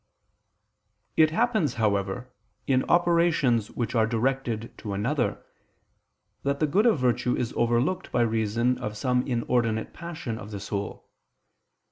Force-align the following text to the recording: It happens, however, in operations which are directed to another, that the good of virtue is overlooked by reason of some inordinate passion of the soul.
It 1.15 1.29
happens, 1.29 1.75
however, 1.75 2.33
in 2.65 2.83
operations 2.85 3.69
which 3.69 3.93
are 3.93 4.07
directed 4.07 4.75
to 4.79 4.93
another, 4.93 5.45
that 6.41 6.59
the 6.59 6.65
good 6.65 6.87
of 6.87 6.97
virtue 6.97 7.35
is 7.37 7.53
overlooked 7.55 8.11
by 8.11 8.21
reason 8.21 8.79
of 8.79 8.97
some 8.97 9.21
inordinate 9.27 9.93
passion 9.93 10.39
of 10.39 10.49
the 10.49 10.59
soul. 10.59 11.07